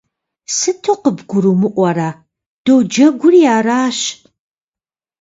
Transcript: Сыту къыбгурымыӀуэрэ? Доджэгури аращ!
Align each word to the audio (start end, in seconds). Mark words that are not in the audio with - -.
Сыту 0.57 0.93
къыбгурымыӀуэрэ? 1.01 2.09
Доджэгури 2.63 3.41
аращ! 3.57 3.99